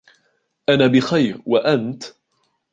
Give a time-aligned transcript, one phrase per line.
[0.69, 2.03] أنا بخير و أنت؟